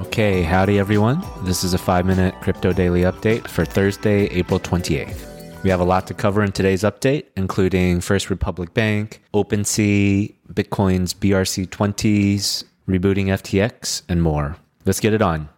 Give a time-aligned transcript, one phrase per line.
[0.00, 1.22] Okay, howdy everyone.
[1.42, 5.62] This is a five minute crypto daily update for Thursday, April 28th.
[5.62, 11.12] We have a lot to cover in today's update, including First Republic Bank, OpenSea, Bitcoin's
[11.12, 14.56] BRC20s, rebooting FTX, and more.
[14.86, 15.50] Let's get it on.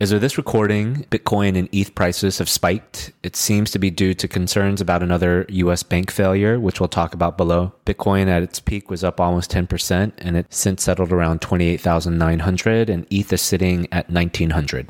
[0.00, 3.12] As of this recording, Bitcoin and ETH prices have spiked.
[3.22, 7.12] It seems to be due to concerns about another US bank failure, which we'll talk
[7.12, 7.74] about below.
[7.84, 13.06] Bitcoin at its peak was up almost 10%, and it's since settled around 28,900, and
[13.10, 14.88] ETH is sitting at 1900.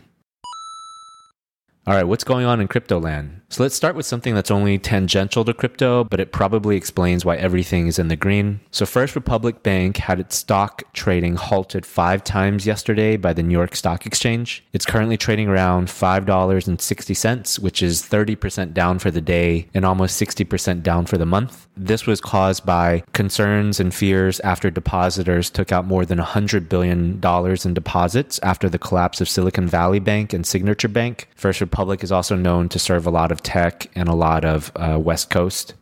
[1.87, 3.41] All right, what's going on in crypto land?
[3.49, 7.37] So let's start with something that's only tangential to crypto, but it probably explains why
[7.37, 8.61] everything is in the green.
[8.71, 13.55] So First Republic Bank had its stock trading halted five times yesterday by the New
[13.55, 14.63] York Stock Exchange.
[14.73, 20.85] It's currently trading around $5.60, which is 30% down for the day and almost 60%
[20.85, 21.67] down for the month.
[21.77, 27.21] This was caused by concerns and fears after depositors took out more than $100 billion
[27.65, 31.27] in deposits after the collapse of Silicon Valley Bank and Signature Bank.
[31.35, 34.73] First Republic is also known to serve a lot of tech and a lot of
[34.75, 35.75] uh, West Coast.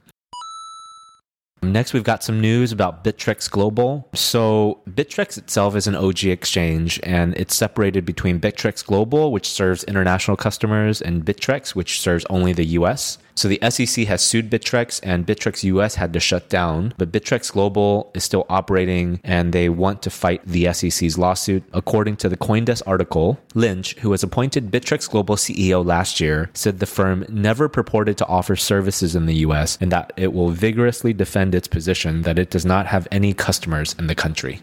[1.62, 4.06] Next, we've got some news about Bittrex Global.
[4.12, 9.82] So, Bittrex itself is an OG exchange, and it's separated between Bittrex Global, which serves
[9.84, 13.16] international customers, and Bittrex, which serves only the US.
[13.38, 17.52] So the SEC has sued Bittrex and Bittrex US had to shut down, but Bittrex
[17.52, 21.62] Global is still operating and they want to fight the SEC's lawsuit.
[21.72, 26.80] According to the Coindesk article, Linch, who was appointed Bittrex Global CEO last year, said
[26.80, 31.12] the firm never purported to offer services in the US and that it will vigorously
[31.12, 34.62] defend its position that it does not have any customers in the country.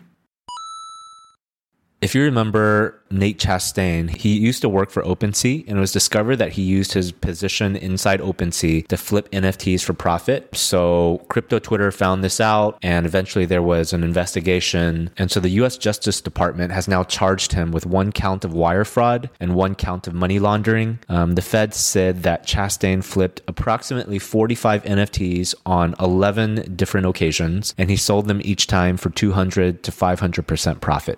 [2.05, 6.35] If you remember Nate Chastain, he used to work for OpenSea and it was discovered
[6.35, 10.55] that he used his position inside OpenSea to flip NFTs for profit.
[10.55, 15.09] So crypto Twitter found this out and eventually there was an investigation.
[15.17, 18.85] And so the US Justice Department has now charged him with one count of wire
[18.85, 20.99] fraud and one count of money laundering.
[21.09, 27.89] Um, the Fed said that Chastain flipped approximately 45 NFTs on 11 different occasions and
[27.89, 31.17] he sold them each time for 200 to 500% profit.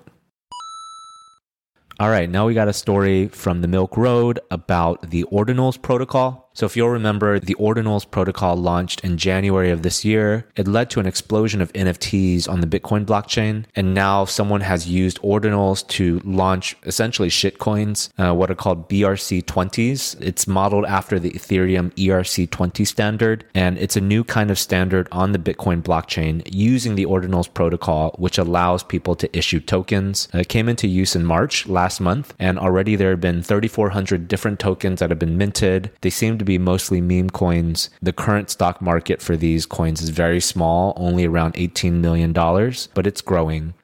[2.00, 6.47] All right, now we got a story from the Milk Road about the Ordinals protocol.
[6.58, 10.48] So if you'll remember, the Ordinals protocol launched in January of this year.
[10.56, 13.66] It led to an explosion of NFTs on the Bitcoin blockchain.
[13.76, 20.20] And now someone has used Ordinals to launch essentially shitcoins, uh, what are called BRC20s.
[20.20, 23.46] It's modeled after the Ethereum ERC20 standard.
[23.54, 28.16] And it's a new kind of standard on the Bitcoin blockchain using the Ordinals protocol,
[28.18, 30.28] which allows people to issue tokens.
[30.34, 32.34] Uh, it came into use in March last month.
[32.40, 35.92] And already there have been 3,400 different tokens that have been minted.
[36.02, 37.92] They seem to be mostly meme coins.
[38.02, 43.06] The current stock market for these coins is very small, only around $18 million, but
[43.06, 43.76] it's growing.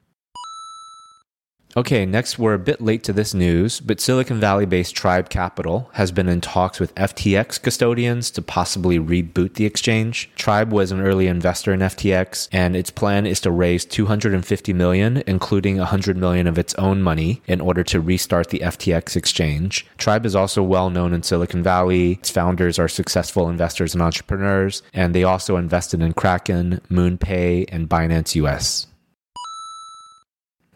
[1.76, 5.90] Okay, next, we're a bit late to this news, but Silicon Valley based Tribe Capital
[5.94, 10.30] has been in talks with FTX custodians to possibly reboot the exchange.
[10.36, 15.24] Tribe was an early investor in FTX, and its plan is to raise 250 million,
[15.26, 19.88] including 100 million of its own money, in order to restart the FTX exchange.
[19.98, 22.12] Tribe is also well known in Silicon Valley.
[22.14, 27.90] Its founders are successful investors and entrepreneurs, and they also invested in Kraken, MoonPay, and
[27.90, 28.86] Binance US.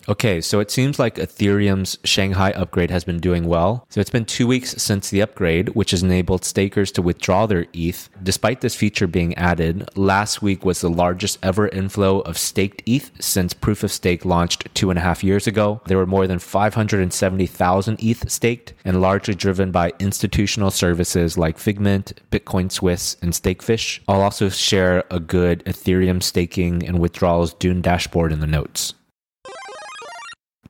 [0.09, 3.85] Okay, so it seems like Ethereum's Shanghai upgrade has been doing well.
[3.89, 7.65] So it's been two weeks since the upgrade, which has enabled stakers to withdraw their
[7.73, 8.07] ETH.
[8.23, 13.11] Despite this feature being added, last week was the largest ever inflow of staked ETH
[13.19, 15.81] since proof of stake launched two and a half years ago.
[15.87, 22.13] There were more than 570,000 ETH staked and largely driven by institutional services like Figment,
[22.31, 24.01] Bitcoin Suisse, and Stakefish.
[24.07, 28.93] I'll also share a good Ethereum staking and withdrawals Dune dashboard in the notes.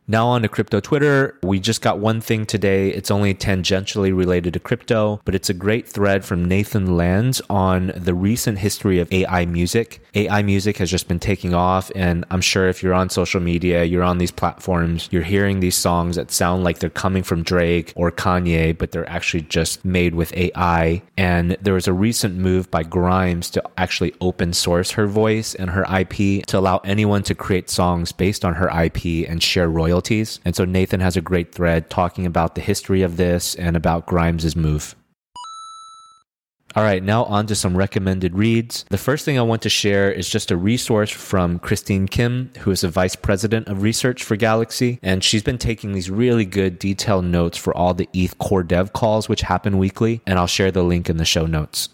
[0.09, 1.38] Now on to crypto Twitter.
[1.44, 2.91] We just got one thing today.
[2.91, 7.91] It's only tangentially related to crypto, but it's a great thread from Nathan Lands on
[7.94, 10.01] the recent history of AI music.
[10.13, 13.84] AI music has just been taking off, and I'm sure if you're on social media,
[13.84, 17.92] you're on these platforms, you're hearing these songs that sound like they're coming from Drake
[17.98, 21.01] or Kanye, but they're actually just made with AI.
[21.18, 25.71] And there was a recent move by Grimes to actually open source her voice and
[25.71, 29.97] her IP to allow anyone to create songs based on her IP and share royalties
[29.98, 30.40] royalties.
[30.46, 34.06] And so Nathan has a great thread talking about the history of this and about
[34.06, 34.96] Grimes's move.
[36.76, 38.86] All right, now on to some recommended reads.
[38.90, 42.70] The first thing I want to share is just a resource from Christine Kim, who
[42.70, 45.00] is a vice president of research for Galaxy.
[45.02, 48.94] And she's been taking these really good detailed notes for all the ETH core dev
[48.94, 50.22] calls, which happen weekly.
[50.28, 51.90] And I'll share the link in the show notes.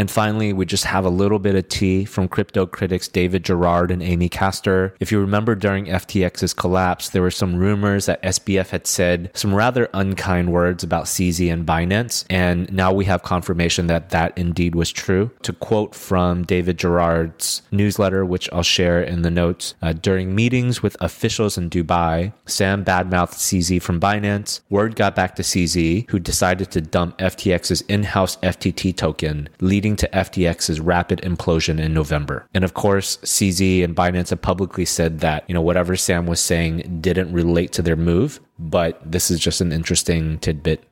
[0.00, 3.90] And finally, we just have a little bit of tea from crypto critics David Gerard
[3.90, 4.94] and Amy Castor.
[4.98, 9.54] If you remember during FTX's collapse, there were some rumors that SBF had said some
[9.54, 12.24] rather unkind words about CZ and Binance.
[12.30, 15.32] And now we have confirmation that that indeed was true.
[15.42, 20.82] To quote from David Gerard's newsletter, which I'll share in the notes, uh, during meetings
[20.82, 24.60] with officials in Dubai, Sam badmouthed CZ from Binance.
[24.70, 29.89] Word got back to CZ, who decided to dump FTX's in house FTT token, leading
[29.96, 32.46] to FTX's rapid implosion in November.
[32.54, 36.40] And of course, CZ and Binance have publicly said that, you know, whatever Sam was
[36.40, 40.84] saying didn't relate to their move, but this is just an interesting tidbit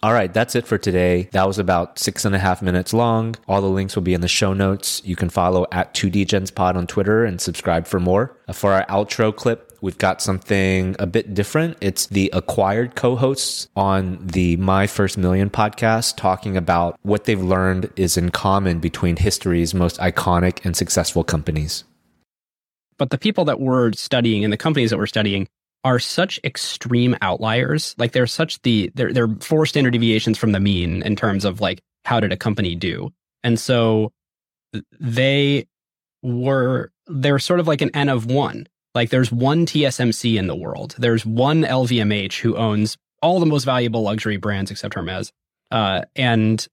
[0.00, 1.28] All right, that's it for today.
[1.32, 3.34] That was about six and a half minutes long.
[3.48, 5.02] All the links will be in the show notes.
[5.04, 8.36] You can follow at 2DGensPod on Twitter and subscribe for more.
[8.46, 11.78] Uh, for our outro clip, we've got something a bit different.
[11.80, 17.90] It's the acquired co-hosts on the My First Million podcast talking about what they've learned
[17.96, 21.82] is in common between history's most iconic and successful companies.
[22.98, 25.48] But the people that we're studying and the companies that we're studying
[25.84, 27.94] are such extreme outliers.
[27.98, 31.60] Like they're such the they're they're four standard deviations from the mean in terms of
[31.60, 33.10] like how did a company do.
[33.44, 34.12] And so
[34.98, 35.66] they
[36.22, 38.66] were they're sort of like an N of one.
[38.94, 40.96] Like there's one TSMC in the world.
[40.98, 45.32] There's one LVMH who owns all the most valuable luxury brands except Hermes.
[45.70, 46.66] Uh, and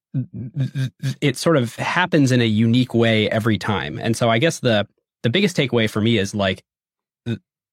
[1.21, 3.99] it sort of happens in a unique way every time.
[3.99, 4.87] And so I guess the
[5.23, 6.63] the biggest takeaway for me is like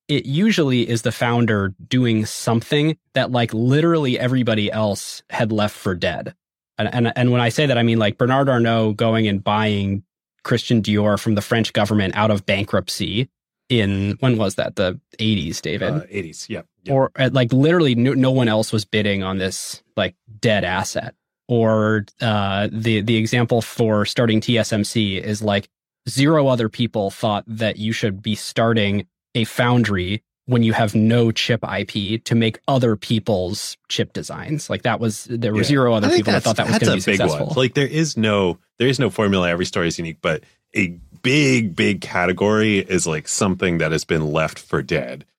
[0.09, 5.95] it usually is the founder doing something that like literally everybody else had left for
[5.95, 6.35] dead.
[6.79, 10.03] And, and, and when I say that, I mean like Bernard Arnault going and buying
[10.43, 13.29] Christian Dior from the French government out of bankruptcy
[13.69, 14.77] in when was that?
[14.77, 15.93] The 80s david?
[15.93, 19.83] Uh, 80s yeah, or uh, like literally no, no, one else was bidding on this
[19.97, 21.15] like dead asset.
[21.49, 25.69] Or uh, the the example for starting tsmc is like
[26.09, 31.31] zero other people thought that you should be starting a foundry when you have no
[31.31, 34.69] chip IP to make other people's chip designs.
[34.69, 35.65] Like that was there were yeah.
[35.65, 37.47] zero other people that thought that was going to be successful.
[37.47, 37.57] One.
[37.57, 39.49] Like there is no there is no formula.
[39.49, 40.43] Every story is unique, but
[40.75, 45.25] a big big category is like something that has been left for dead.